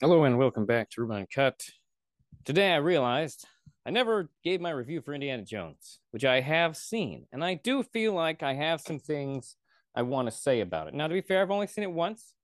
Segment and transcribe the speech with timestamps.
[0.00, 1.60] Hello and welcome back to Ruben Uncut.
[2.44, 3.44] Today I realized
[3.84, 7.82] I never gave my review for Indiana Jones, which I have seen, and I do
[7.82, 9.56] feel like I have some things
[9.96, 10.94] I want to say about it.
[10.94, 12.34] Now, to be fair, I've only seen it once.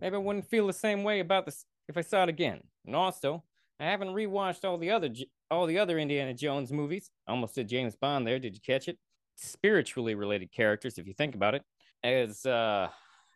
[0.00, 2.62] Maybe I wouldn't feel the same way about this if I saw it again.
[2.86, 3.44] And also,
[3.78, 5.10] I haven't rewatched all the other
[5.50, 7.10] all the other Indiana Jones movies.
[7.28, 8.38] I almost did James Bond there.
[8.38, 8.96] Did you catch it?
[9.36, 11.62] Spiritually related characters, if you think about it,
[12.02, 12.88] as uh,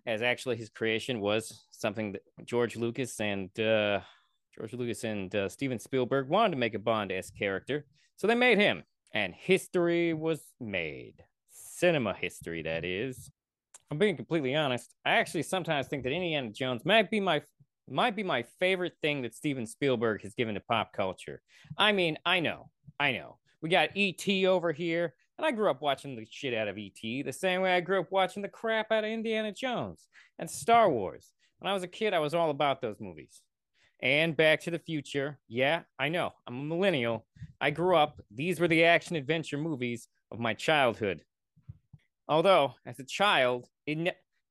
[0.07, 4.01] as actually his creation was something that George Lucas and uh,
[4.57, 7.85] George Lucas and uh, Steven Spielberg wanted to make a Bond esque character,
[8.17, 11.25] so they made him, and history was made.
[11.51, 13.31] Cinema history, that is.
[13.91, 14.95] I'm being completely honest.
[15.05, 17.43] I actually sometimes think that Indiana Jones might be my
[17.89, 21.41] might be my favorite thing that Steven Spielberg has given to pop culture.
[21.79, 23.39] I mean, I know, I know.
[23.63, 24.47] We got E.T.
[24.47, 27.23] over here, and I grew up watching the shit out of E.T.
[27.23, 30.91] the same way I grew up watching the crap out of Indiana Jones and Star
[30.91, 31.33] Wars.
[31.59, 33.43] When I was a kid, I was all about those movies.
[34.01, 35.39] And Back to the Future.
[35.49, 36.33] Yeah, I know.
[36.47, 37.27] I'm a millennial.
[37.61, 41.23] I grew up, these were the action adventure movies of my childhood.
[42.29, 43.69] Although, as a child,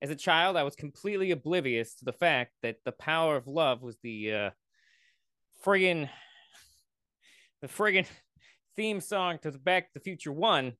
[0.02, 3.81] as a child, I was completely oblivious to the fact that the power of love
[3.81, 4.50] was the uh,
[5.63, 6.09] friggin'
[7.61, 8.06] the friggin'
[8.76, 10.73] theme song to Back to the Future One,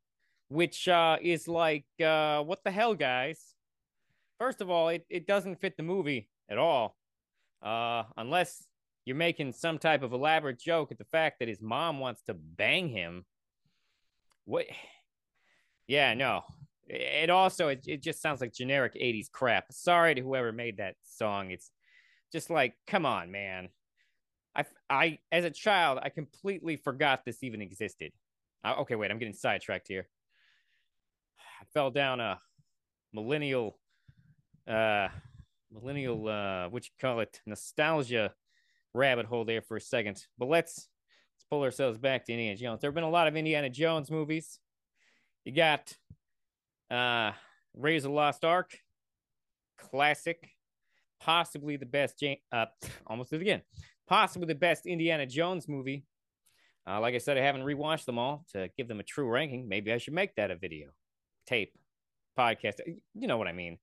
[0.50, 3.56] which uh, is like, uh, what the hell, guys?
[4.40, 6.96] First of all, it, it doesn't fit the movie at all,
[7.64, 8.66] uh, unless
[9.06, 12.34] you're making some type of elaborate joke at the fact that his mom wants to
[12.34, 13.26] bang him.
[14.46, 14.66] What?
[15.88, 16.44] Yeah, no.
[16.88, 19.72] It also it, it just sounds like generic 80s crap.
[19.72, 21.52] Sorry to whoever made that song.
[21.52, 21.72] It's
[22.32, 23.70] just like, come on, man.
[24.56, 28.14] I, I, as a child, I completely forgot this even existed.
[28.64, 30.08] Uh, okay, wait, I'm getting sidetracked here.
[31.62, 32.40] I fell down a
[33.14, 33.78] millennial,
[34.68, 35.10] uh,
[35.72, 38.34] millennial, uh, what you call it, nostalgia
[38.94, 40.24] rabbit hole there for a second.
[40.38, 40.88] But let's
[41.36, 42.82] let's pull ourselves back to Indiana Jones.
[42.82, 44.60] There have been a lot of Indiana Jones movies.
[45.44, 45.94] You got
[46.90, 47.32] uh
[47.84, 48.78] of the Lost Ark,
[49.78, 50.50] classic,
[51.20, 52.24] possibly the best.
[52.52, 52.66] uh,
[53.08, 53.62] almost did it again
[54.08, 56.06] possibly the best Indiana Jones movie.
[56.88, 59.68] Uh, like I said, I haven't rewatched them all to give them a true ranking.
[59.68, 60.90] Maybe I should make that a video,
[61.48, 61.74] tape,
[62.38, 62.80] podcast.
[63.14, 63.78] You know what I mean.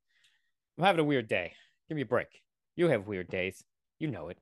[0.79, 1.53] I'm having a weird day.
[1.89, 2.29] Give me a break.
[2.77, 3.63] You have weird days.
[3.99, 4.39] You know it.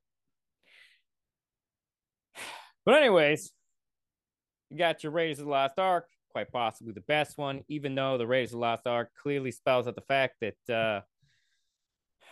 [2.83, 3.53] But, anyways,
[4.71, 8.17] you got your Raiders of the Lost Ark, quite possibly the best one, even though
[8.17, 11.01] the Raiders of the Lost Ark clearly spells out the fact that uh,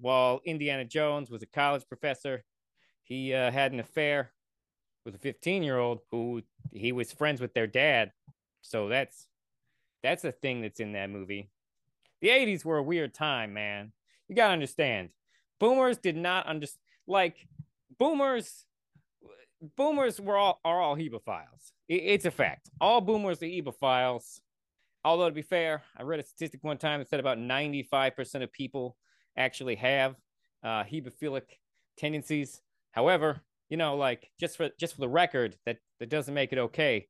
[0.00, 2.44] while Indiana Jones was a college professor,
[3.08, 4.32] he uh, had an affair
[5.04, 8.12] with a 15 year old who he was friends with their dad.
[8.60, 9.26] So that's
[10.02, 11.50] that's a thing that's in that movie.
[12.20, 13.92] The 80s were a weird time, man.
[14.28, 15.10] You got to understand.
[15.58, 17.48] Boomers did not understand like
[17.98, 18.66] boomers
[19.76, 21.72] boomers were all are all hebephiles.
[21.88, 22.70] It, it's a fact.
[22.80, 24.40] All boomers are hebephiles.
[25.04, 28.52] Although to be fair, I read a statistic one time that said about 95% of
[28.52, 28.96] people
[29.36, 30.16] actually have
[30.62, 31.44] uh, hemophilic
[31.96, 32.60] tendencies.
[32.92, 36.58] However, you know, like just for just for the record, that that doesn't make it
[36.58, 37.06] okay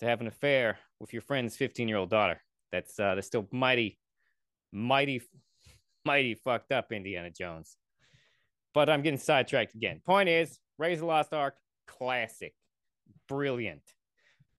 [0.00, 2.40] to have an affair with your friend's 15 year old daughter.
[2.72, 3.98] That's uh, that's still mighty,
[4.72, 5.22] mighty,
[6.04, 7.76] mighty fucked up, Indiana Jones.
[8.74, 10.00] But I'm getting sidetracked again.
[10.04, 11.54] Point is, Raise the Lost Ark,
[11.86, 12.54] classic,
[13.28, 13.82] brilliant,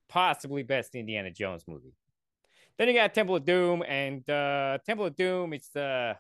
[0.10, 1.94] possibly best Indiana Jones movie.
[2.78, 5.54] Then you got Temple of Doom, and uh, Temple of Doom.
[5.54, 6.16] It's uh,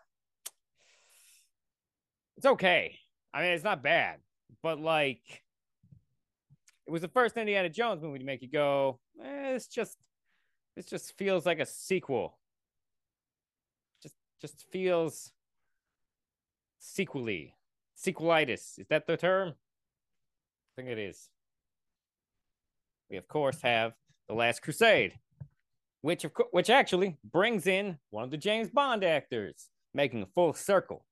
[2.37, 2.97] it's okay.
[3.33, 4.19] I mean, it's not bad,
[4.63, 5.43] but like,
[6.87, 9.97] it was the first Indiana Jones movie to make you go, eh, it's just,
[10.75, 12.37] this just feels like a sequel.
[14.01, 15.31] Just, just feels
[16.79, 17.55] sequely,
[17.97, 18.79] sequelitis.
[18.79, 19.49] Is that the term?
[19.49, 21.29] I think it is.
[23.09, 23.93] We of course have
[24.27, 25.17] the Last Crusade,
[26.01, 30.27] which of co- which actually brings in one of the James Bond actors, making a
[30.27, 31.05] full circle.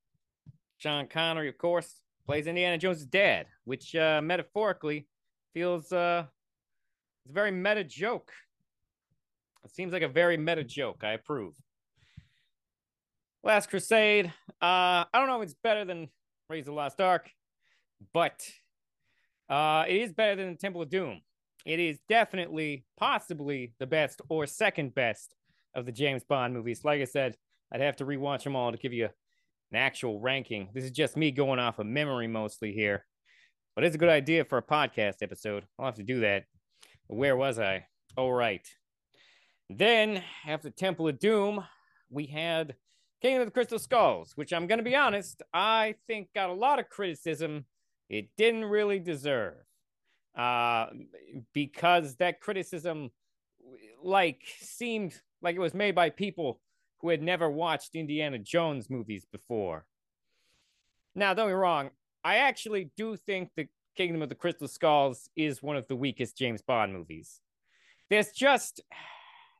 [0.77, 5.07] Sean Connery, of course, plays Indiana Jones' dad, which uh, metaphorically
[5.53, 6.25] feels uh,
[7.23, 8.31] it's a very meta joke.
[9.63, 11.03] It seems like a very meta joke.
[11.03, 11.55] I approve.
[13.43, 14.27] Last Crusade.
[14.61, 16.09] Uh, I don't know if it's better than
[16.49, 17.29] Raise the Lost Ark,
[18.13, 18.45] but
[19.49, 21.21] uh, it is better than the Temple of Doom.
[21.65, 25.33] It is definitely, possibly the best or second best
[25.75, 26.83] of the James Bond movies.
[26.83, 27.35] Like I said,
[27.71, 29.09] I'd have to rewatch them all to give you
[29.71, 30.69] an actual ranking.
[30.73, 33.05] This is just me going off of memory mostly here,
[33.75, 35.65] but it's a good idea for a podcast episode.
[35.77, 36.45] I'll have to do that.
[37.07, 37.85] Where was I?
[38.17, 38.67] Oh, right.
[39.69, 41.63] Then after Temple of Doom,
[42.09, 42.75] we had
[43.21, 46.53] Kingdom of the Crystal Skulls, which I'm going to be honest, I think got a
[46.53, 47.65] lot of criticism
[48.09, 49.55] it didn't really deserve.
[50.37, 50.87] Uh,
[51.51, 53.09] because that criticism,
[54.03, 56.61] like, seemed like it was made by people
[56.99, 59.85] who had never watched Indiana Jones movies before.
[61.15, 61.91] Now, don't be wrong,
[62.23, 66.37] I actually do think the Kingdom of the Crystal Skulls is one of the weakest
[66.37, 67.41] James Bond movies.
[68.09, 68.81] There's just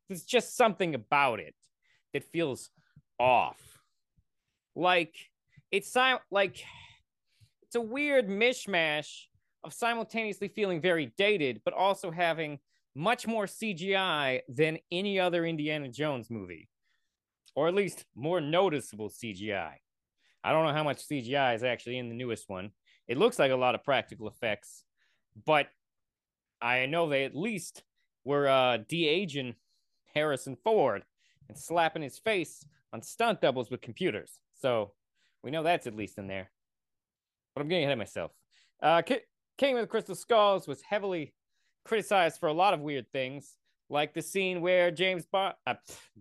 [0.08, 1.56] there's just something about it
[2.14, 2.70] that feels
[3.20, 3.60] off.
[4.76, 5.16] Like
[5.72, 5.96] it's
[6.32, 6.64] like
[7.64, 9.24] it's a weird mishmash
[9.64, 12.60] of simultaneously feeling very dated, but also having
[12.96, 16.70] much more CGI than any other Indiana Jones movie,
[17.58, 19.72] or at least more noticeable CGI.
[20.44, 22.70] I don't know how much CGI is actually in the newest one.
[23.08, 24.84] It looks like a lot of practical effects,
[25.44, 25.66] but
[26.62, 27.82] I know they at least
[28.24, 29.56] were uh, de aging
[30.14, 31.04] Harrison Ford
[31.50, 32.64] and slapping his face
[32.94, 34.38] on stunt doubles with computers.
[34.54, 34.92] So
[35.44, 36.52] we know that's at least in there.
[37.56, 38.34] But I'm getting ahead of myself.
[38.84, 39.02] Uh,
[39.58, 41.34] King of the Crystal Skulls was heavily
[41.86, 43.58] criticized for a lot of weird things,
[43.90, 45.74] like the scene where James Bond uh,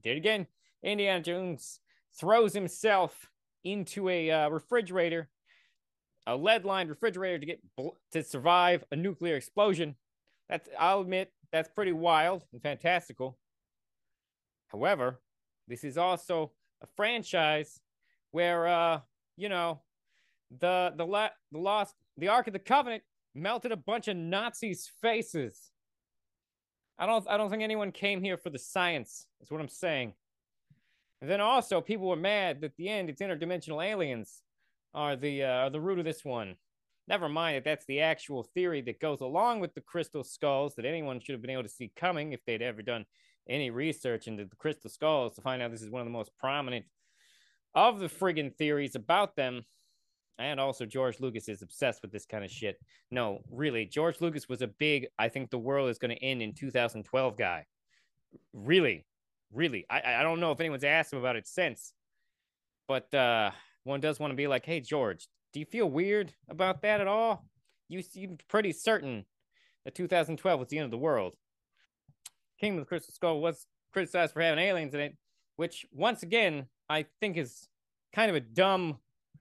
[0.03, 0.47] did it again.
[0.83, 1.81] Indiana Jones
[2.19, 3.31] throws himself
[3.65, 5.29] into a uh, refrigerator,
[6.27, 7.61] a lead-lined refrigerator to get
[8.13, 9.97] to survive a nuclear explosion.
[10.49, 13.39] That's I'll admit that's pretty wild and fantastical.
[14.69, 15.21] However,
[15.69, 16.53] this is also
[16.83, 17.81] a franchise
[18.31, 19.01] where uh,
[19.37, 19.81] you know,
[20.61, 23.03] the the la- the lost the Ark of the Covenant
[23.35, 25.71] melted a bunch of Nazis' faces.
[26.99, 29.27] I don't I don't think anyone came here for the science.
[29.41, 30.15] Is what I'm saying.
[31.21, 34.43] And then also people were mad that the end it's interdimensional aliens
[34.95, 36.57] are the uh, are the root of this one.
[37.09, 40.85] Never mind that that's the actual theory that goes along with the crystal skulls that
[40.85, 43.07] anyone should have been able to see coming if they'd ever done
[43.49, 46.33] any research into the crystal skulls to find out this is one of the most
[46.39, 46.85] prominent
[47.75, 49.63] of the friggin' theories about them.
[50.39, 52.79] And also, George Lucas is obsessed with this kind of shit.
[53.11, 56.43] No, really, George Lucas was a big, I think the world is going to end
[56.43, 57.65] in 2012 guy.
[58.53, 59.07] Really,
[59.53, 59.87] really.
[59.91, 61.93] I, I don't know if anyone's asked him about it since,
[62.89, 63.51] but uh,
[63.85, 67.07] one does want to be like, hey, George, do you feel weird about that at
[67.07, 67.47] all?
[67.89, 69.25] You seem pretty certain
[69.85, 71.35] that 2012 was the end of the world.
[72.61, 75.17] Kingdom of the Crystal Skull was criticized for having aliens in it,
[75.57, 77.69] which once again I think is
[78.13, 78.99] kind of a dumb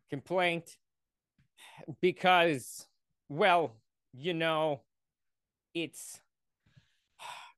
[0.10, 0.78] complaint
[2.02, 2.88] because,
[3.30, 3.76] well,
[4.14, 4.82] you know,
[5.74, 6.20] it's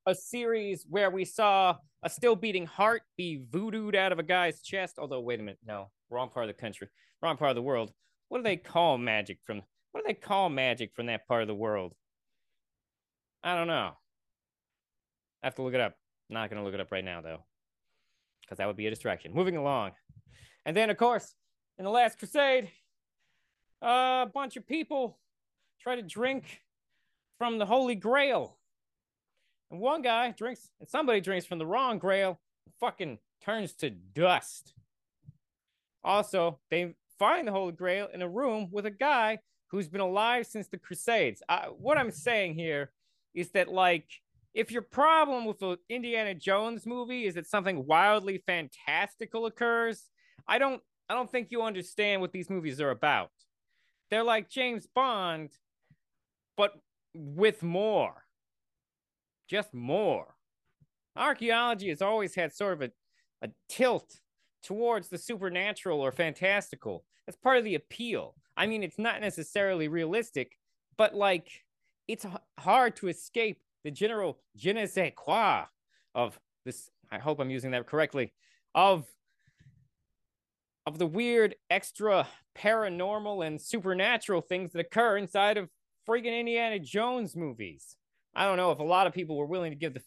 [0.08, 4.62] a series where we saw a still beating heart be voodooed out of a guy's
[4.62, 4.96] chest.
[4.98, 6.88] Although, wait a minute, no, wrong part of the country,
[7.22, 7.92] wrong part of the world.
[8.30, 9.62] What do they call magic from?
[9.92, 11.94] What do they call magic from that part of the world?
[13.44, 13.92] I don't know.
[15.44, 15.96] I have to look it up.
[16.30, 17.44] Not gonna look it up right now though,
[18.42, 19.34] because that would be a distraction.
[19.34, 19.92] Moving along,
[20.66, 21.36] and then of course,
[21.78, 22.70] in the Last Crusade,
[23.82, 25.20] a bunch of people
[25.82, 26.62] try to drink
[27.38, 28.58] from the Holy Grail,
[29.72, 32.40] and one guy drinks, and somebody drinks from the wrong Grail,
[32.80, 34.74] fucking turns to dust.
[36.04, 40.46] Also, they find the Holy Grail in a room with a guy who's been alive
[40.46, 41.44] since the Crusades.
[41.50, 42.92] Uh, what I'm saying here
[43.34, 44.06] is that, like,
[44.54, 50.10] if your problem with the Indiana Jones movie is that something wildly fantastical occurs,
[50.48, 53.32] I don't I don't think you understand what these movies are about.
[54.10, 55.52] They're like James Bond,
[56.56, 56.74] but
[57.14, 58.24] with more.
[59.48, 60.36] Just more.
[61.16, 62.92] Archaeology has always had sort of a,
[63.48, 64.20] a tilt
[64.64, 67.04] towards the supernatural or fantastical.
[67.26, 68.36] That's part of the appeal.
[68.56, 70.58] I mean, it's not necessarily realistic,
[70.98, 71.64] but like
[72.08, 72.26] it's
[72.60, 75.66] hard to escape the general je ne sais quoi
[76.16, 76.90] of this.
[77.12, 78.34] I hope I'm using that correctly.
[78.76, 79.06] Of
[80.86, 82.26] of the weird, extra
[82.58, 85.70] paranormal and supernatural things that occur inside of
[86.08, 87.97] freaking Indiana Jones movies.
[88.38, 90.02] I don't know if a lot of people were willing to give the,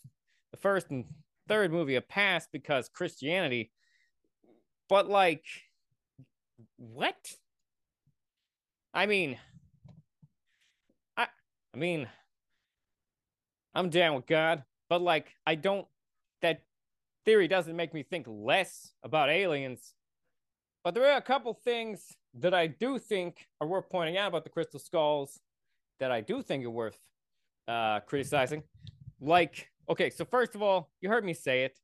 [0.53, 1.05] the first and
[1.49, 3.73] third movie a pass because Christianity,
[4.89, 5.45] but like,
[6.77, 7.17] what?
[8.95, 9.37] I mean,
[11.17, 11.27] I,
[11.75, 12.09] I mean,
[13.75, 15.89] I'm down with God, but like I don't
[16.41, 16.63] that
[17.25, 19.93] theory doesn't make me think less about aliens.
[20.85, 24.45] But there are a couple things that I do think are worth pointing out about
[24.45, 25.41] the crystal skulls
[25.99, 26.97] that I do think are worth
[27.69, 28.63] uh, criticizing.
[29.21, 31.79] Like, okay, so first of all, you heard me say it.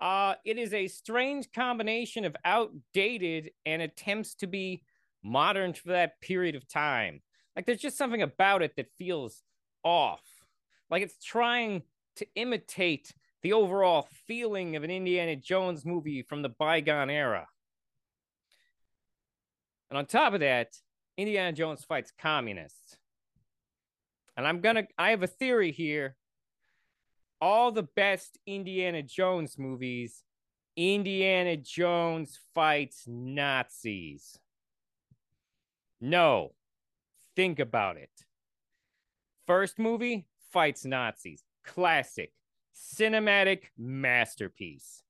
[0.00, 4.82] Uh, it is a strange combination of outdated and attempts to be
[5.22, 7.20] modern for that period of time.
[7.54, 9.42] Like, there's just something about it that feels
[9.84, 10.22] off.
[10.90, 11.82] Like it's trying
[12.16, 17.46] to imitate the overall feeling of an Indiana Jones movie from the bygone era.
[19.88, 20.76] And on top of that,
[21.16, 22.98] Indiana Jones fights communists.
[24.40, 26.16] And I'm gonna I have a theory here.
[27.42, 30.24] All the best Indiana Jones movies,
[30.78, 34.38] Indiana Jones fights Nazis.
[36.00, 36.52] No.
[37.36, 38.08] Think about it.
[39.46, 41.44] First movie fights Nazis.
[41.62, 42.32] Classic.
[42.74, 45.02] Cinematic masterpiece.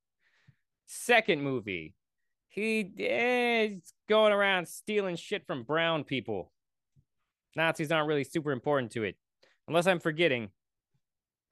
[0.86, 1.94] Second movie,
[2.48, 6.50] he eh, is going around stealing shit from brown people.
[7.56, 9.16] Nazis aren't really super important to it.
[9.68, 10.50] Unless I'm forgetting.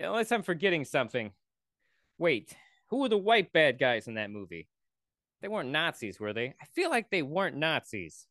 [0.00, 1.32] Unless I'm forgetting something.
[2.18, 2.54] Wait,
[2.88, 4.68] who were the white bad guys in that movie?
[5.40, 6.54] They weren't Nazis, were they?
[6.60, 8.26] I feel like they weren't Nazis.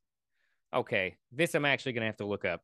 [0.74, 2.62] Okay, this I'm actually going to have to look up.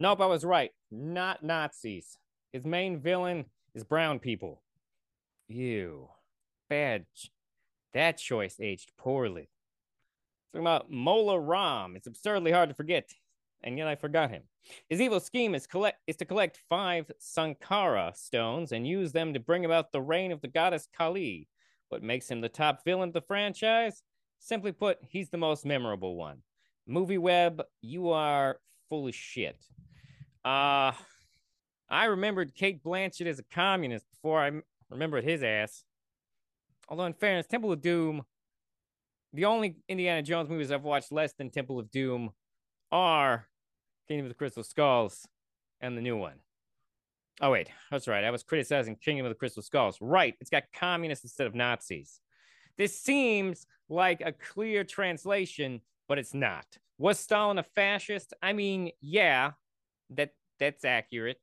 [0.00, 0.70] Nope, I was right.
[0.90, 2.16] Not Nazis.
[2.52, 3.44] His main villain
[3.74, 4.62] is brown people.
[5.48, 6.08] Ew.
[6.70, 7.04] Bad.
[7.92, 9.50] That choice aged poorly.
[10.52, 11.94] Talking about Mola Ram.
[11.96, 13.10] It's absurdly hard to forget,
[13.62, 14.42] and yet I forgot him.
[14.88, 19.40] His evil scheme is collect is to collect five Sankara stones and use them to
[19.40, 21.48] bring about the reign of the goddess Kali.
[21.88, 24.02] What makes him the top villain of the franchise?
[24.38, 26.38] Simply put, he's the most memorable one.
[26.86, 29.64] Movie Web, you are full of shit.
[30.44, 30.92] Uh
[31.88, 34.50] I remembered Cate Blanchett as a communist before I
[34.90, 35.84] remembered his ass.
[36.88, 38.22] Although, in fairness, Temple of Doom,
[39.34, 42.30] the only Indiana Jones movies I've watched less than Temple of Doom
[42.90, 43.46] are
[44.08, 45.26] Kingdom of the Crystal Skulls
[45.80, 46.36] and the new one.
[47.40, 48.24] Oh, wait, that's right.
[48.24, 49.98] I was criticizing Kingdom of the Crystal Skulls.
[50.00, 52.20] Right, it's got communists instead of Nazis.
[52.78, 56.66] This seems like a clear translation, but it's not.
[56.98, 58.32] Was Stalin a fascist?
[58.42, 59.52] I mean, yeah,
[60.10, 61.40] that that's accurate.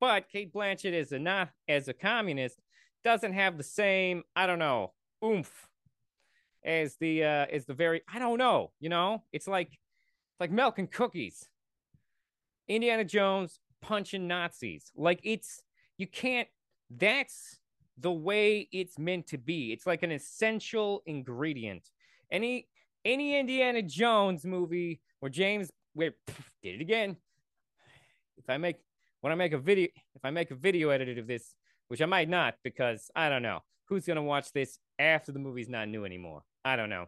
[0.00, 2.60] But Cate Blanchett is a not as a communist
[3.04, 4.92] doesn't have the same, I don't know,
[5.24, 5.68] oomph
[6.64, 9.22] as the uh as the very I don't know, you know?
[9.32, 11.48] It's like it's like milk and cookies.
[12.68, 14.90] Indiana Jones punching Nazis.
[14.96, 15.62] Like it's
[15.98, 16.48] you can't
[16.90, 17.58] that's
[17.98, 19.72] the way it's meant to be.
[19.72, 21.88] It's like an essential ingredient.
[22.30, 22.68] Any
[23.04, 26.14] any Indiana Jones movie where James where
[26.62, 27.16] did it again.
[28.36, 28.76] If I make
[29.20, 31.54] when I make a video if I make a video edit of this
[31.88, 35.68] which I might not because I don't know who's to watch this after the movie's
[35.68, 36.42] not new anymore.
[36.64, 37.06] I don't know.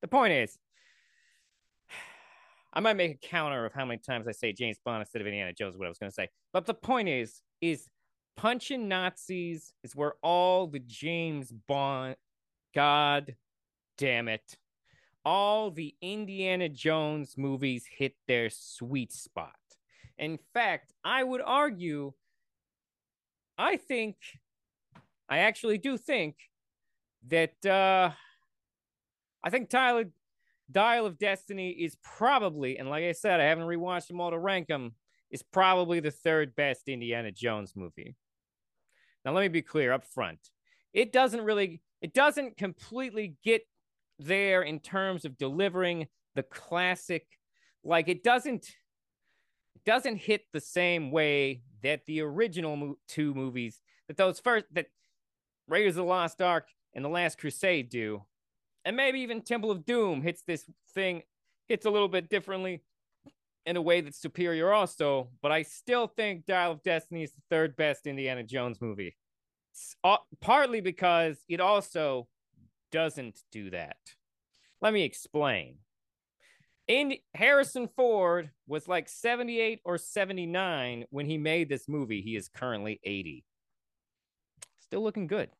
[0.00, 0.58] The point is,
[2.72, 5.26] I might make a counter of how many times I say James Bond instead of
[5.26, 5.76] Indiana Jones.
[5.76, 7.88] What I was going to say, but the point is, is
[8.36, 12.16] punching Nazis is where all the James Bond,
[12.74, 13.34] God
[13.98, 14.56] damn it,
[15.24, 19.54] all the Indiana Jones movies hit their sweet spot.
[20.16, 22.12] In fact, I would argue
[23.60, 24.16] I think,
[25.28, 26.36] I actually do think
[27.28, 28.10] that uh,
[29.44, 30.04] I think Tyler
[30.70, 34.38] Dial of Destiny is probably, and like I said, I haven't rewatched them all to
[34.38, 34.94] rank them,
[35.30, 38.16] is probably the third best Indiana Jones movie.
[39.24, 40.38] Now, let me be clear up front.
[40.92, 43.62] It doesn't really, it doesn't completely get
[44.18, 47.26] there in terms of delivering the classic.
[47.84, 48.66] Like it doesn't,
[49.74, 54.66] it doesn't hit the same way that the original mo- two movies, that those first,
[54.72, 54.86] that
[55.68, 58.24] Raiders of the Lost Ark and The Last Crusade do,
[58.84, 61.22] and maybe even Temple of Doom hits this thing,
[61.68, 62.82] hits a little bit differently
[63.66, 67.42] in a way that's superior also, but I still think Dial of Destiny is the
[67.50, 69.16] third best Indiana Jones movie.
[70.02, 72.26] Uh, partly because it also
[72.90, 73.96] doesn't do that.
[74.80, 75.76] Let me explain.
[76.88, 82.20] In Harrison Ford was like 78 or 79 when he made this movie.
[82.20, 83.44] He is currently 80.
[84.80, 85.50] Still looking good.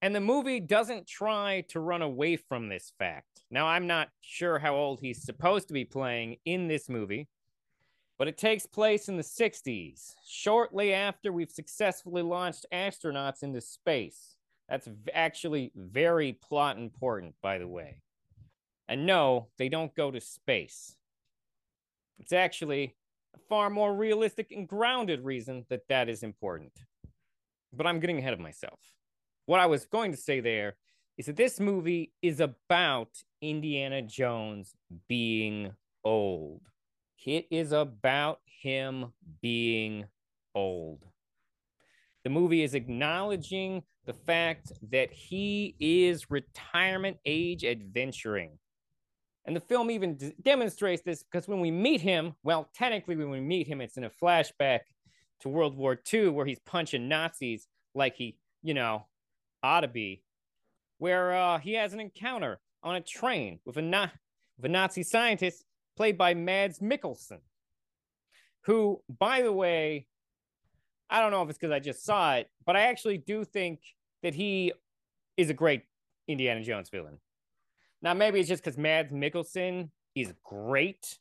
[0.00, 3.42] And the movie doesn't try to run away from this fact.
[3.50, 7.28] Now, I'm not sure how old he's supposed to be playing in this movie,
[8.16, 14.36] but it takes place in the 60s, shortly after we've successfully launched astronauts into space.
[14.68, 18.02] That's actually very plot important, by the way.
[18.88, 20.96] And no, they don't go to space.
[22.18, 22.94] It's actually
[23.34, 26.72] a far more realistic and grounded reason that that is important.
[27.72, 28.78] But I'm getting ahead of myself.
[29.48, 30.76] What I was going to say there
[31.16, 33.08] is that this movie is about
[33.40, 34.74] Indiana Jones
[35.08, 35.72] being
[36.04, 36.60] old.
[37.24, 39.06] It is about him
[39.40, 40.04] being
[40.54, 41.02] old.
[42.24, 48.58] The movie is acknowledging the fact that he is retirement age adventuring.
[49.46, 53.30] And the film even d- demonstrates this because when we meet him, well, technically, when
[53.30, 54.80] we meet him, it's in a flashback
[55.40, 59.06] to World War II where he's punching Nazis like he, you know,
[59.62, 60.22] ought to be,
[60.98, 64.08] where uh, he has an encounter on a train with a na-
[64.58, 65.64] of a Nazi scientist
[65.96, 67.40] played by Mads Mikkelsen,
[68.62, 70.06] who, by the way,
[71.10, 73.80] I don't know if it's because I just saw it, but I actually do think
[74.22, 74.72] that he
[75.36, 75.82] is a great
[76.26, 77.18] Indiana Jones villain.
[78.02, 81.18] Now, maybe it's just because Mads Mikkelsen is great.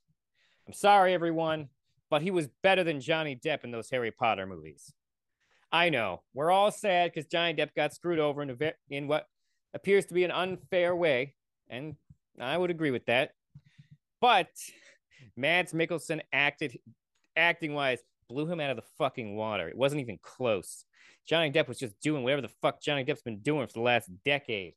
[0.67, 1.69] I'm sorry, everyone,
[2.09, 4.93] but he was better than Johnny Depp in those Harry Potter movies.
[5.71, 9.27] I know we're all sad because Johnny Depp got screwed over in, a, in what
[9.73, 11.35] appears to be an unfair way,
[11.69, 11.95] and
[12.39, 13.31] I would agree with that.
[14.21, 14.49] But
[15.35, 16.79] Mads Mikkelsen acted
[17.35, 19.69] acting wise blew him out of the fucking water.
[19.69, 20.85] It wasn't even close.
[21.27, 24.09] Johnny Depp was just doing whatever the fuck Johnny Depp's been doing for the last
[24.23, 24.73] decade.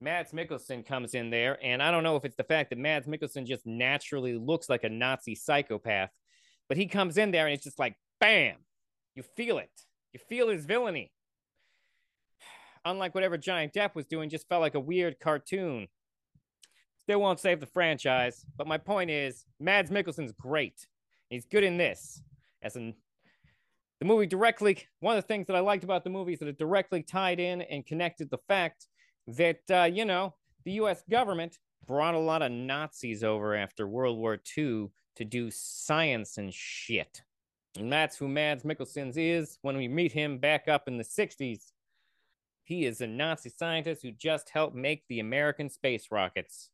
[0.00, 3.06] Mads Mikkelsen comes in there, and I don't know if it's the fact that Mads
[3.06, 6.10] Mikkelsen just naturally looks like a Nazi psychopath,
[6.68, 8.56] but he comes in there and it's just like, bam,
[9.14, 9.70] you feel it.
[10.16, 11.12] You feel his villainy.
[12.86, 15.88] Unlike whatever Johnny Depp was doing, just felt like a weird cartoon.
[17.02, 20.86] Still won't save the franchise, but my point is, Mads Mikkelsen's great.
[21.28, 22.22] He's good in this.
[22.62, 22.94] As in,
[24.00, 26.48] the movie directly, one of the things that I liked about the movie is that
[26.48, 28.86] it directly tied in and connected the fact
[29.26, 34.16] that, uh, you know, the US government brought a lot of Nazis over after World
[34.16, 37.20] War II to do science and shit.
[37.78, 41.72] And that's who Mads Mikkelsen is when we meet him back up in the 60s.
[42.64, 46.70] He is a Nazi scientist who just helped make the American space rockets.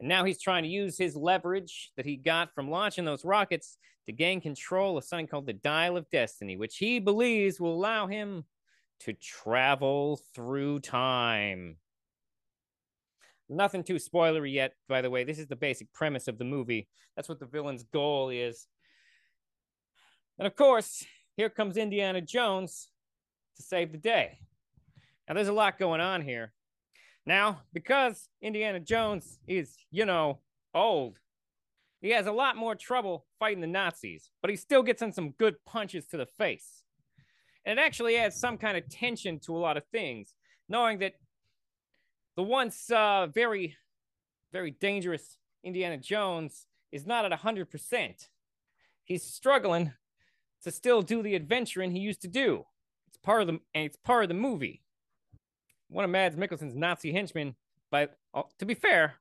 [0.00, 3.78] And now he's trying to use his leverage that he got from launching those rockets
[4.06, 8.06] to gain control of something called the Dial of Destiny, which he believes will allow
[8.06, 8.44] him
[9.00, 11.76] to travel through time.
[13.48, 15.22] Nothing too spoilery yet, by the way.
[15.22, 16.88] This is the basic premise of the movie.
[17.14, 18.66] That's what the villain's goal is.
[20.38, 21.04] And of course,
[21.36, 22.88] here comes Indiana Jones
[23.56, 24.38] to save the day.
[25.28, 26.52] Now, there's a lot going on here.
[27.26, 30.40] Now, because Indiana Jones is, you know,
[30.74, 31.18] old,
[32.00, 35.30] he has a lot more trouble fighting the Nazis, but he still gets in some
[35.30, 36.82] good punches to the face.
[37.64, 40.34] And it actually adds some kind of tension to a lot of things,
[40.68, 41.14] knowing that
[42.36, 43.76] the once uh, very,
[44.52, 48.28] very dangerous Indiana Jones is not at 100%.
[49.04, 49.92] He's struggling
[50.64, 52.64] to still do the adventuring he used to do.
[53.08, 54.82] It's part of the and it's part of the movie.
[55.88, 57.54] One of Mads Mikkelsen's Nazi henchmen,
[57.90, 59.14] but uh, to be fair,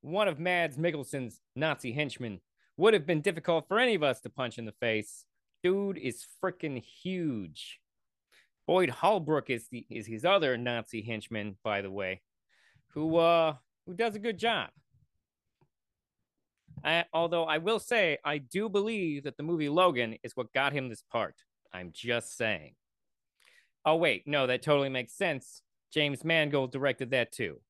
[0.00, 2.40] one of Mads Mikkelsen's Nazi henchmen
[2.76, 5.24] would have been difficult for any of us to punch in the face.
[5.62, 7.80] Dude is freaking huge.
[8.66, 12.20] Boyd Holbrook is the is his other Nazi henchman, by the way,
[12.88, 13.54] who uh
[13.86, 14.70] who does a good job.
[16.84, 20.72] I, although I will say, I do believe that the movie Logan is what got
[20.72, 21.34] him this part.
[21.72, 22.74] I'm just saying.
[23.84, 25.62] Oh, wait, no, that totally makes sense.
[25.92, 27.60] James Mangold directed that too.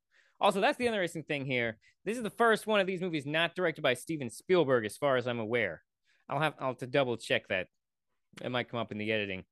[0.40, 1.78] Also, that's the interesting thing here.
[2.04, 5.16] This is the first one of these movies not directed by Steven Spielberg, as far
[5.16, 5.82] as I'm aware.
[6.28, 7.68] I'll have I'll have to double check that.
[8.42, 9.44] It might come up in the editing.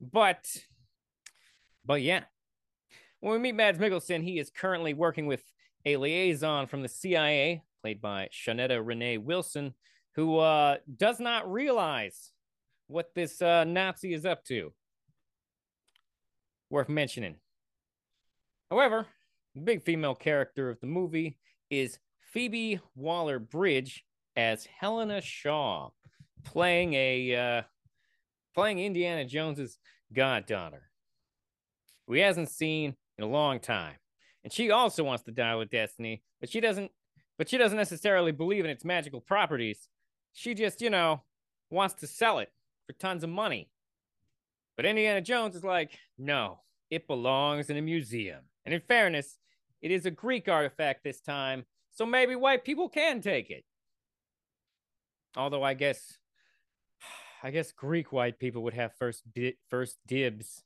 [0.00, 0.46] But
[1.84, 2.24] but yeah.
[3.20, 5.42] When we meet Mads Mikkelsen, he is currently working with
[5.86, 9.74] a liaison from the CIA played by Shaunette Renee Wilson,
[10.14, 12.30] who uh, does not realize
[12.86, 14.72] what this uh, Nazi is up to.
[16.70, 17.36] Worth mentioning.
[18.70, 19.06] However,
[19.54, 21.36] the big female character of the movie
[21.68, 21.98] is
[22.32, 24.02] Phoebe Waller Bridge
[24.34, 25.90] as Helena Shaw,
[26.42, 27.62] playing a uh,
[28.54, 29.76] playing Indiana Jones's
[30.10, 30.88] goddaughter,
[32.06, 33.96] who he hasn't seen in a long time.
[34.42, 36.90] And she also wants to die with Destiny, but she doesn't
[37.38, 39.88] but she doesn't necessarily believe in its magical properties.
[40.32, 41.22] She just, you know,
[41.70, 42.52] wants to sell it
[42.86, 43.70] for tons of money.
[44.76, 48.40] But Indiana Jones is like, no, it belongs in a museum.
[48.64, 49.38] And in fairness,
[49.82, 53.64] it is a Greek artifact this time, so maybe white people can take it.
[55.36, 56.18] Although I guess
[57.42, 60.64] I guess Greek white people would have first di- first dibs.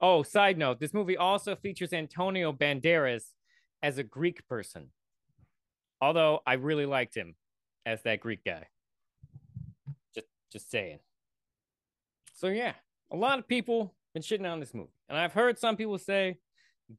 [0.00, 3.33] Oh, side note, this movie also features Antonio Banderas
[3.84, 4.88] as a Greek person.
[6.00, 7.34] Although I really liked him
[7.84, 8.66] as that Greek guy.
[10.14, 11.00] Just just saying.
[12.34, 12.72] So yeah,
[13.12, 14.88] a lot of people been shitting on this movie.
[15.08, 16.38] And I've heard some people say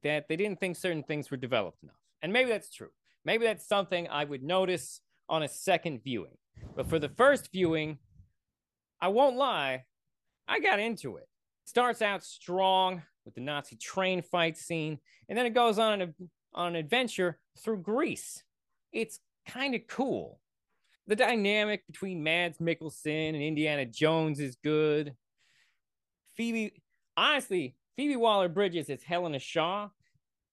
[0.04, 1.96] that they didn't think certain things were developed enough.
[2.22, 2.90] And maybe that's true.
[3.24, 6.38] Maybe that's something I would notice on a second viewing.
[6.76, 7.98] But for the first viewing,
[9.00, 9.84] I won't lie,
[10.46, 11.28] I got into it.
[11.64, 16.08] Starts out strong with the Nazi train fight scene, and then it goes on a
[16.56, 18.42] on an adventure through Greece.
[18.92, 20.40] It's kind of cool.
[21.06, 25.14] The dynamic between Mads Mikkelsen and Indiana Jones is good.
[26.36, 26.82] Phoebe,
[27.16, 29.90] honestly, Phoebe Waller Bridges as Helena Shaw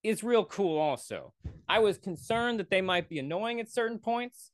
[0.03, 1.33] is real cool also.
[1.67, 4.51] I was concerned that they might be annoying at certain points.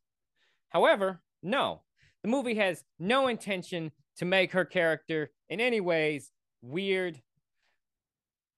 [0.70, 1.82] However, no.
[2.24, 6.32] The movie has no intention to make her character in any ways
[6.62, 7.22] weird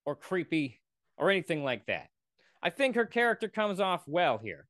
[0.05, 0.81] or creepy
[1.17, 2.09] or anything like that.
[2.63, 4.67] I think her character comes off well here.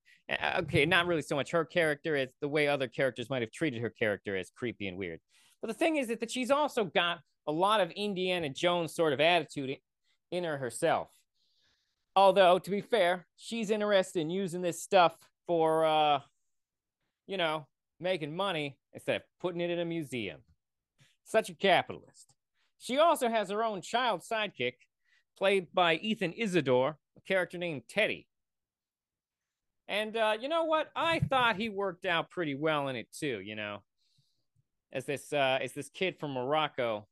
[0.57, 3.81] Okay, not really so much her character as the way other characters might have treated
[3.81, 5.19] her character as creepy and weird.
[5.61, 9.13] But the thing is that, that she's also got a lot of Indiana Jones sort
[9.13, 9.75] of attitude
[10.31, 11.09] in her herself.
[12.15, 16.19] Although, to be fair, she's interested in using this stuff for, uh,
[17.27, 17.67] you know,
[17.99, 20.41] making money instead of putting it in a museum.
[21.23, 22.33] Such a capitalist.
[22.79, 24.73] She also has her own child sidekick,
[25.41, 28.27] played by Ethann Isidore, a character named Teddy.
[29.87, 30.91] And uh, you know what?
[30.95, 33.41] I thought he worked out pretty well in it too.
[33.43, 33.79] You know,
[34.93, 37.07] as this uh, as this kid from Morocco,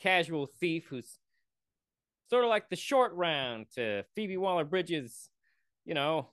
[0.00, 1.18] casual thief who's
[2.28, 5.30] sort of like the short round to Phoebe Waller Bridges,
[5.84, 6.28] you know,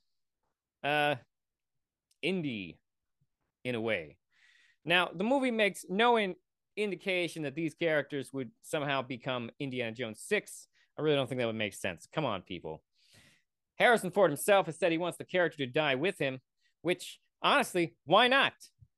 [0.83, 1.15] uh,
[2.21, 2.77] Indy
[3.63, 4.17] in a way.
[4.85, 6.35] Now, the movie makes no in-
[6.77, 10.67] indication that these characters would somehow become Indiana Jones 6.
[10.97, 12.07] I really don't think that would make sense.
[12.13, 12.83] Come on, people.
[13.75, 16.39] Harrison Ford himself has said he wants the character to die with him,
[16.81, 18.53] which honestly, why not?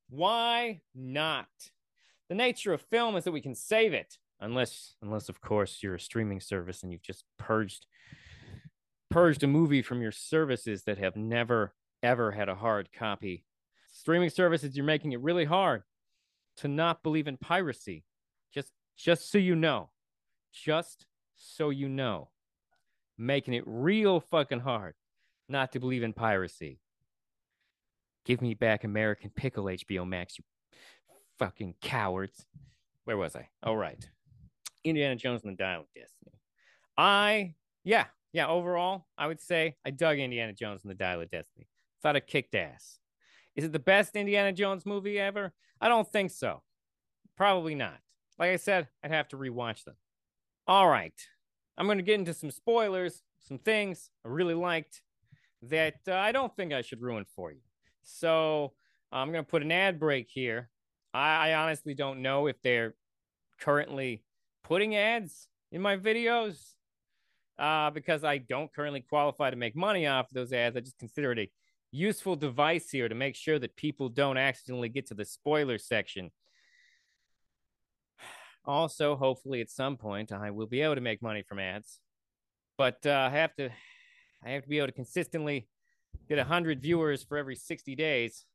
[0.09, 1.47] Why not?
[2.29, 5.95] The nature of film is that we can save it unless unless of course you're
[5.95, 7.85] a streaming service and you've just purged
[9.09, 13.43] purged a movie from your services that have never ever had a hard copy
[13.91, 15.83] streaming services you're making it really hard
[16.59, 18.05] to not believe in piracy.
[18.53, 19.89] Just just so you know.
[20.53, 22.29] Just so you know.
[23.17, 24.95] Making it real fucking hard
[25.49, 26.79] not to believe in piracy.
[28.25, 30.43] Give me back american pickle hbo max you
[31.39, 32.45] fucking cowards.
[33.05, 33.49] Where was i?
[33.63, 34.07] All right.
[34.83, 36.39] Indiana Jones and the Dial of Destiny.
[36.97, 41.29] I, yeah, yeah, overall, I would say I dug Indiana Jones and the Dial of
[41.29, 41.67] Destiny.
[42.01, 42.98] Thought it kicked ass.
[43.59, 45.51] Is it the best Indiana Jones movie ever?
[45.81, 46.61] I don't think so.
[47.35, 47.97] Probably not.
[48.37, 49.95] Like I said, I'd have to rewatch them.
[50.65, 51.13] All right.
[51.77, 55.01] I'm going to get into some spoilers, some things I really liked
[55.63, 57.59] that uh, I don't think I should ruin for you.
[58.01, 58.71] So
[59.11, 60.69] I'm going to put an ad break here.
[61.13, 62.95] I, I honestly don't know if they're
[63.59, 64.23] currently
[64.63, 66.55] putting ads in my videos
[67.57, 70.77] uh, because I don't currently qualify to make money off those ads.
[70.77, 71.51] I just consider it a
[71.91, 76.31] useful device here to make sure that people don't accidentally get to the spoiler section.
[78.65, 81.99] Also, hopefully, at some point, I will be able to make money from ads,
[82.77, 83.69] but uh, I have to,
[84.45, 85.67] I have to be able to consistently
[86.27, 88.45] get hundred viewers for every sixty days,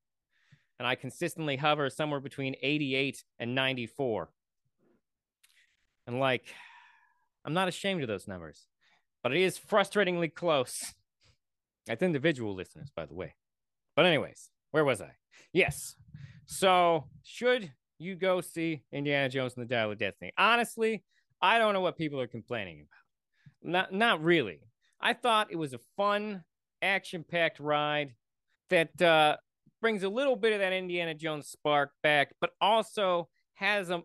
[0.78, 4.28] and I consistently hover somewhere between eighty-eight and ninety-four.
[6.06, 6.44] And like,
[7.44, 8.66] I'm not ashamed of those numbers,
[9.22, 10.94] but it is frustratingly close.
[11.86, 13.34] That's individual listeners, by the way.
[13.96, 15.12] But, anyways, where was I?
[15.52, 15.94] Yes.
[16.46, 20.32] So, should you go see Indiana Jones and the Dial of Destiny?
[20.36, 21.04] Honestly,
[21.40, 23.72] I don't know what people are complaining about.
[23.72, 24.60] Not, not really.
[25.00, 26.44] I thought it was a fun,
[26.82, 28.14] action packed ride
[28.70, 29.36] that uh,
[29.80, 34.02] brings a little bit of that Indiana Jones spark back, but also has a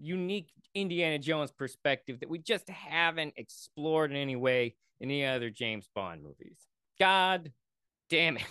[0.00, 5.50] unique Indiana Jones perspective that we just haven't explored in any way in any other
[5.50, 6.66] James Bond movies.
[7.00, 7.52] God
[8.10, 8.44] damn it.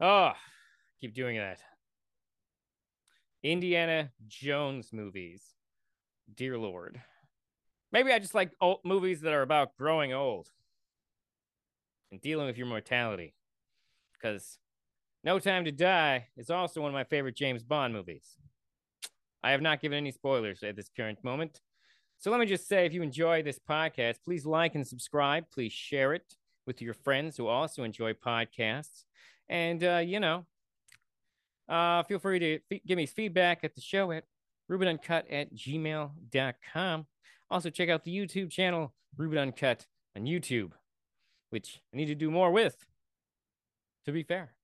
[0.00, 0.32] Oh,
[1.00, 1.60] keep doing that.
[3.42, 5.42] Indiana Jones movies.
[6.34, 7.00] Dear Lord.
[7.92, 10.48] Maybe I just like old movies that are about growing old
[12.10, 13.34] and dealing with your mortality.
[14.14, 14.58] Because
[15.24, 18.36] No Time to Die is also one of my favorite James Bond movies.
[19.42, 21.60] I have not given any spoilers at this current moment.
[22.22, 25.46] So let me just say if you enjoy this podcast, please like and subscribe.
[25.52, 26.36] Please share it
[26.68, 29.06] with your friends who also enjoy podcasts.
[29.48, 30.46] And, uh, you know,
[31.68, 34.22] uh, feel free to f- give me feedback at the show at
[34.70, 37.06] rubenuncut at gmail.com.
[37.50, 40.70] Also, check out the YouTube channel, Ruben Uncut, on YouTube,
[41.50, 42.86] which I need to do more with,
[44.04, 44.54] to be fair.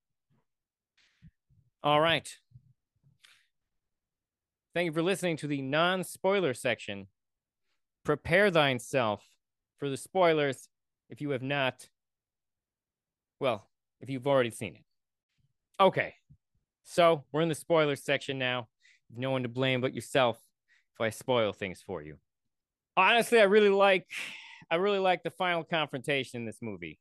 [1.82, 2.32] All right.
[4.74, 7.08] Thank you for listening to the non spoiler section.
[8.08, 9.22] Prepare thyself
[9.76, 10.70] for the spoilers
[11.10, 11.86] if you have not.
[13.38, 13.68] Well,
[14.00, 14.84] if you've already seen it.
[15.78, 16.14] Okay.
[16.84, 18.68] So we're in the spoiler section now.
[19.14, 20.38] No one to blame but yourself
[20.94, 22.16] if I spoil things for you.
[22.96, 24.06] Honestly, I really like
[24.70, 26.98] I really like the final confrontation in this movie.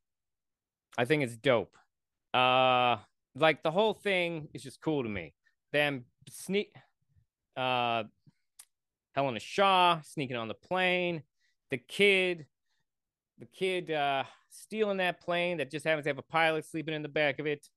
[0.98, 1.74] I think it's dope.
[2.34, 2.98] Uh
[3.34, 5.32] like the whole thing is just cool to me.
[5.72, 6.74] Them sneak
[7.56, 8.04] uh,
[9.12, 11.22] Helena Shaw sneaking on the plane,
[11.70, 12.46] the kid,
[13.38, 17.02] the kid uh, stealing that plane that just happens to have a pilot sleeping in
[17.02, 17.68] the back of it.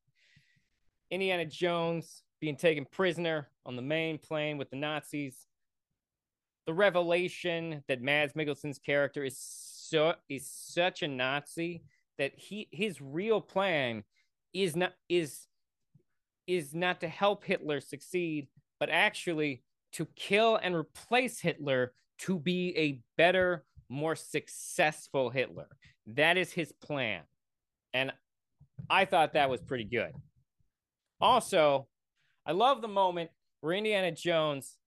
[1.09, 5.45] Indiana Jones being taken prisoner on the main plane with the Nazis.
[6.65, 11.83] The revelation that Mads Mikkelsen's character is so is such a Nazi
[12.17, 14.03] that he his real plan
[14.53, 15.47] is not is
[16.47, 18.47] is not to help Hitler succeed,
[18.79, 25.67] but actually to kill and replace Hitler to be a better, more successful Hitler.
[26.07, 27.21] That is his plan.
[27.93, 28.11] And
[28.89, 30.11] I thought that was pretty good.
[31.19, 31.87] Also,
[32.45, 33.29] I love the moment
[33.61, 34.77] where Indiana Jones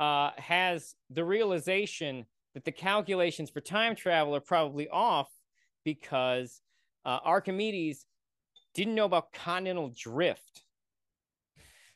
[0.00, 5.28] uh, has the realization that the calculations for time travel are probably off
[5.84, 6.60] because
[7.04, 8.04] uh, Archimedes
[8.74, 10.64] didn't know about continental drift.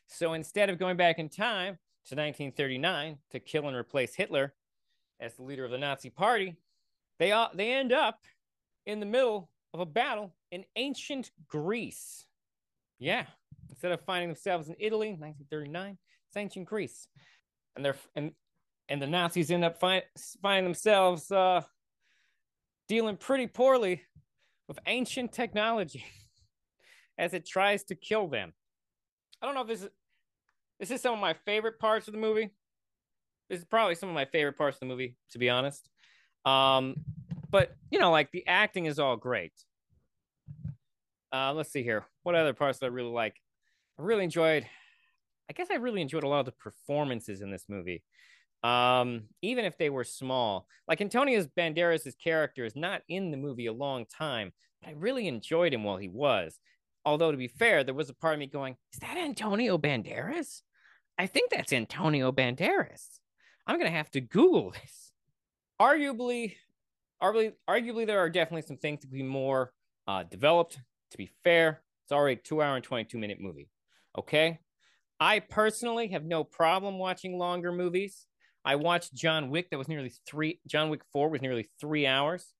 [0.07, 4.53] So instead of going back in time to 1939 to kill and replace Hitler
[5.19, 6.57] as the leader of the Nazi Party,
[7.19, 8.19] they uh, they end up
[8.85, 12.25] in the middle of a battle in ancient Greece.
[12.99, 13.25] Yeah,
[13.69, 17.07] instead of finding themselves in Italy, 1939, it's ancient Greece,
[17.75, 18.31] and they're and
[18.89, 20.03] and the Nazis end up find,
[20.41, 21.61] finding themselves uh,
[22.87, 24.01] dealing pretty poorly
[24.67, 26.03] with ancient technology
[27.17, 28.53] as it tries to kill them.
[29.41, 29.89] I don't know if this is
[30.83, 32.49] this is some of my favorite parts of the movie.
[33.49, 35.87] This is probably some of my favorite parts of the movie, to be honest.
[36.43, 37.05] Um,
[37.49, 39.53] but you know, like the acting is all great.
[41.31, 42.03] Uh, let's see here.
[42.23, 43.35] What other parts do I really like?
[43.97, 44.65] I really enjoyed.
[45.49, 48.03] I guess I really enjoyed a lot of the performances in this movie.
[48.61, 53.67] Um, even if they were small, like Antonio Banderas' character is not in the movie
[53.67, 56.59] a long time, but I really enjoyed him while he was.
[57.05, 60.61] Although to be fair, there was a part of me going, "Is that Antonio Banderas?"
[61.17, 63.19] I think that's Antonio Banderas.
[63.67, 65.11] I'm gonna have to Google this.
[65.81, 66.55] Arguably,
[67.21, 69.73] arguably, arguably, there are definitely some things to be more
[70.07, 70.79] uh, developed.
[71.11, 73.69] To be fair, it's already two hour and 22 minute movie.
[74.17, 74.59] Okay.
[75.19, 78.25] I personally have no problem watching longer movies.
[78.65, 79.69] I watched John Wick.
[79.69, 80.59] That was nearly three.
[80.67, 82.53] John Wick Four was nearly three hours,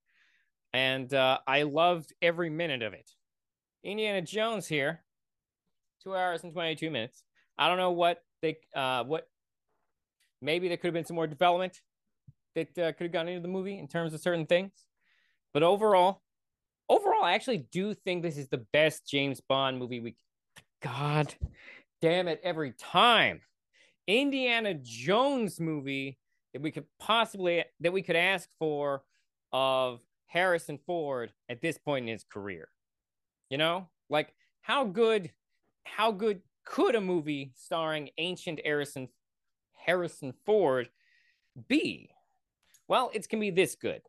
[0.74, 3.10] and uh, I loved every minute of it.
[3.84, 5.04] Indiana Jones here,
[6.04, 7.24] two hours and twenty two minutes.
[7.58, 9.28] I don't know what they uh, what
[10.42, 11.82] maybe there could have been some more development
[12.56, 14.72] that uh, could have gone into the movie in terms of certain things,
[15.54, 16.22] but overall,
[16.90, 20.16] overall, I actually do think this is the best James Bond movie we.
[20.82, 21.34] God
[22.02, 22.42] damn it!
[22.44, 23.42] Every time
[24.08, 26.18] Indiana Jones movie
[26.54, 29.04] that we could possibly that we could ask for
[29.52, 32.68] of Harrison Ford at this point in his career.
[33.50, 35.32] You know, like how good,
[35.84, 39.10] how good could a movie starring ancient Harrison
[39.74, 40.90] Harrison Ford
[41.68, 42.10] be?
[42.88, 44.02] Well, it's gonna be this good.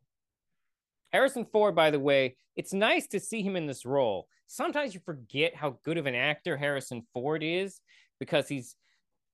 [1.13, 4.29] Harrison Ford, by the way, it's nice to see him in this role.
[4.47, 7.81] Sometimes you forget how good of an actor Harrison Ford is
[8.19, 8.77] because he's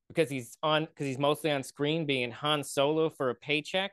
[0.09, 3.93] because he's on because he's mostly on screen being Han Solo for a paycheck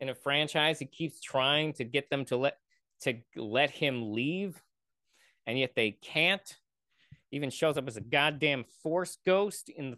[0.00, 0.78] in a franchise.
[0.78, 2.58] He keeps trying to get them to let
[3.02, 4.62] to let him leave,
[5.46, 6.58] and yet they can't.
[7.32, 9.96] Even shows up as a goddamn force ghost in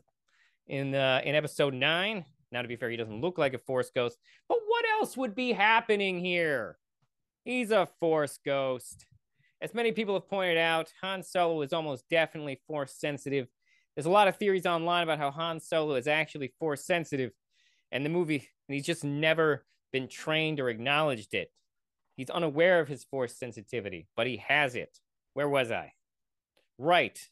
[0.67, 2.25] in uh, in episode nine.
[2.51, 4.19] Now, to be fair, he doesn't look like a force ghost,
[4.49, 6.77] but what else would be happening here?
[7.45, 9.07] He's a force ghost.
[9.63, 13.49] As many people have pointed out, Han Solo is almost definitely force sensitive
[13.95, 17.33] there's a lot of theories online about how Han Solo is actually force sensitive,
[17.91, 21.51] and the movie, and he's just never been trained or acknowledged it.
[22.17, 24.99] He's unaware of his force sensitivity, but he has it.
[25.35, 25.93] Where was I?
[26.83, 27.29] Right.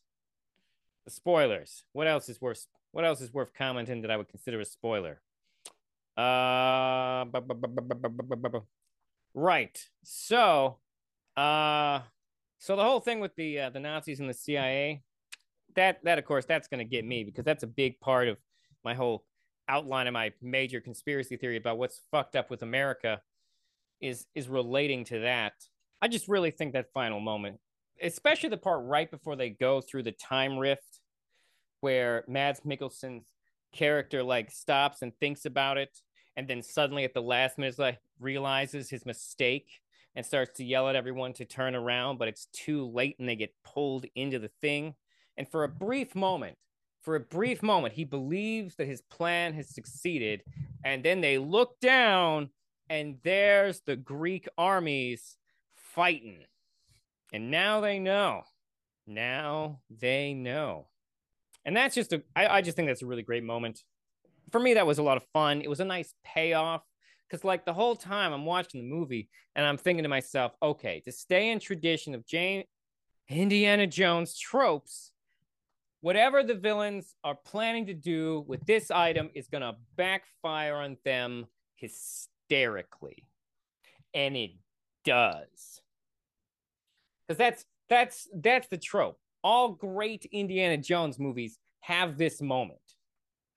[1.04, 1.82] The spoilers.
[1.92, 2.68] What else is worth?
[2.92, 5.20] What else is worth commenting that I would consider a spoiler?
[6.16, 7.24] Uh,
[9.34, 9.88] right.
[10.04, 10.78] So,
[11.36, 12.00] uh,
[12.58, 15.02] so the whole thing with the uh, the Nazis and the CIA
[15.74, 18.36] that that of course that's going to get me because that's a big part of
[18.84, 19.24] my whole
[19.68, 23.20] outline of my major conspiracy theory about what's fucked up with America
[24.00, 25.54] is is relating to that.
[26.00, 27.58] I just really think that final moment,
[28.02, 31.00] especially the part right before they go through the time rift
[31.80, 33.26] where Mads Mikkelsen's
[33.72, 35.96] character like stops and thinks about it
[36.36, 39.80] and then suddenly at the last minute like realizes his mistake
[40.16, 43.36] and starts to yell at everyone to turn around but it's too late and they
[43.36, 44.94] get pulled into the thing
[45.40, 46.58] and for a brief moment,
[47.02, 50.42] for a brief moment, he believes that his plan has succeeded.
[50.84, 52.50] And then they look down,
[52.90, 55.38] and there's the Greek armies
[55.94, 56.44] fighting.
[57.32, 58.42] And now they know.
[59.06, 60.88] Now they know.
[61.64, 63.82] And that's just a, I, I just think that's a really great moment.
[64.50, 65.60] For me, that was a lot of fun.
[65.60, 66.82] It was a nice payoff
[67.28, 71.00] because like the whole time I'm watching the movie and I'm thinking to myself, okay,
[71.04, 72.64] to stay in tradition of Jane
[73.28, 75.12] Indiana Jones tropes,
[76.00, 80.96] whatever the villains are planning to do with this item is going to backfire on
[81.04, 83.26] them hysterically.
[84.12, 84.52] And it
[85.04, 85.80] does.
[87.30, 89.20] Cuz that's that's that's the trope.
[89.44, 92.80] All great Indiana Jones movies have this moment.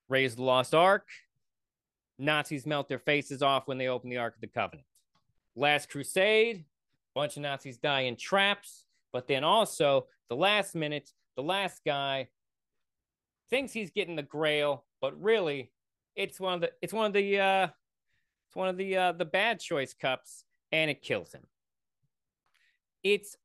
[0.09, 1.07] Raise the Lost Ark,
[2.19, 4.85] Nazis melt their faces off when they open the Ark of the Covenant.
[5.55, 6.65] Last Crusade,
[7.15, 12.27] bunch of Nazis die in traps, but then also the last minute, the last guy
[13.49, 15.71] thinks he's getting the Grail, but really,
[16.15, 17.67] it's one of the it's one of the uh,
[18.47, 21.47] it's one of the uh, the bad choice cups, and it kills him.
[23.03, 23.35] It's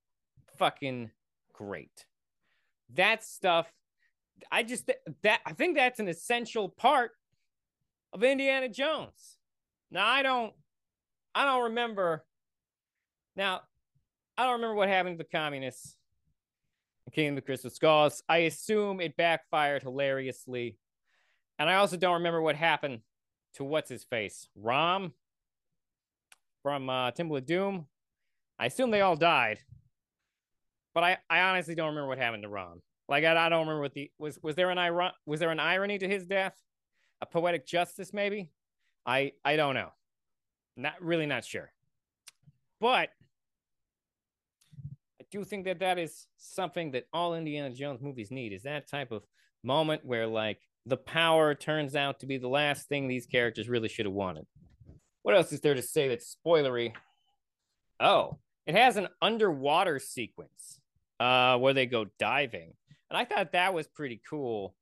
[0.59, 1.11] fucking
[1.53, 2.07] great.
[2.95, 3.71] That stuff,
[4.51, 4.91] I just
[5.23, 7.13] that I think that's an essential part
[8.13, 9.39] of Indiana Jones.
[9.91, 10.53] Now I don't
[11.35, 12.25] I don't remember
[13.37, 13.63] now
[14.37, 15.97] I don't remember what happened to the communists
[17.07, 18.23] in Kingdom of the Crystal Skulls.
[18.29, 20.79] I assume it backfired hilariously.
[21.59, 23.01] And I also don't remember what happened
[23.55, 24.49] to what's his face?
[24.55, 25.13] Ram
[26.63, 27.87] from uh, Temple of Doom.
[28.59, 29.59] I assume they all died.
[30.95, 32.83] But I, I honestly don't remember what happened to Ram.
[33.09, 35.61] Like I, I don't remember what the was was there an iron was there an
[35.61, 36.55] irony to his death?
[37.21, 38.51] a poetic justice, maybe.
[39.07, 39.91] I I don't know.
[40.77, 41.73] Not really not sure.
[42.81, 43.11] But
[45.21, 48.89] I do think that that is something that all Indiana Jones movies need is that
[48.89, 49.25] type of
[49.65, 53.89] moment where like the power turns out to be the last thing these characters really
[53.89, 54.47] should have wanted.
[55.23, 56.95] What else is there to say that's spoilery?
[58.01, 60.81] Oh, it has an underwater sequence
[61.19, 62.75] uh, where they go diving.
[63.11, 64.77] And I thought that was pretty cool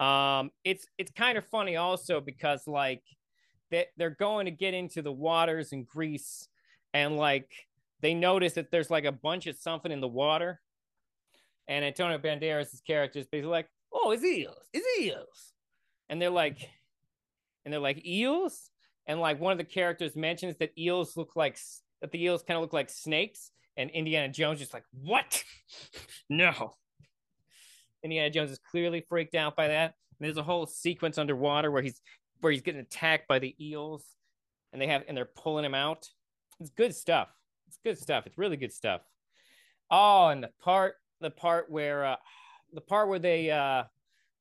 [0.00, 3.02] um, it's it's kind of funny also because like
[3.70, 6.48] they they're going to get into the waters in Greece
[6.94, 7.52] and like
[8.00, 10.58] they notice that there's like a bunch of something in the water,
[11.68, 15.52] and Antonio Banderas' character is basically like, "Oh, it's eels, it's eels,"
[16.08, 16.70] and they're like,
[17.64, 18.70] and they're like eels,
[19.06, 21.58] and like one of the characters mentions that eels look like
[22.00, 25.42] that the eels kind of look like snakes, and Indiana Jones just like, "What?
[26.28, 26.74] no."
[28.02, 29.94] Indiana Jones is clearly freaked out by that.
[30.18, 32.00] And there's a whole sequence underwater where he's
[32.40, 34.04] where he's getting attacked by the eels,
[34.72, 36.08] and they have and they're pulling him out.
[36.60, 37.28] It's good stuff.
[37.68, 38.26] It's good stuff.
[38.26, 39.02] It's really good stuff.
[39.90, 42.16] Oh, and the part the part where uh,
[42.72, 43.84] the part where they uh,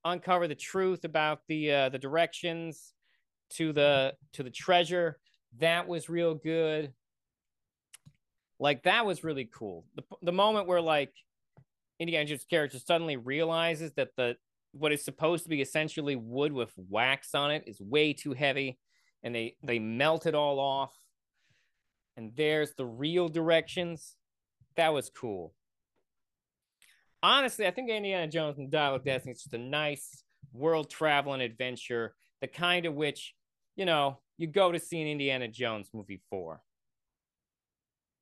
[0.06, 2.94] uncover the truth about the uh, the directions
[3.52, 5.20] to the to the treasure
[5.58, 6.94] that was real good
[8.60, 11.14] like that was really cool the, the moment where like
[12.00, 14.38] Indiana Jones character suddenly realizes that the
[14.72, 18.80] what is supposed to be essentially wood with wax on it is way too heavy,
[19.24, 20.94] and they they melt it all off.
[22.16, 24.16] And there's the real directions.
[24.76, 25.54] That was cool.
[27.22, 31.42] Honestly, I think Indiana Jones and Dial of Destiny is just a nice world traveling
[31.42, 33.36] adventure, the kind of which,
[33.76, 36.62] you know, you go to see an Indiana Jones movie for.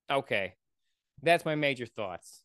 [0.10, 0.54] Okay,
[1.22, 2.43] that's my major thoughts.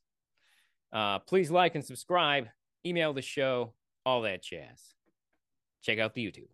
[0.92, 2.48] Uh, please like and subscribe,
[2.84, 4.94] email the show, all that jazz.
[5.82, 6.48] Check out the YouTube.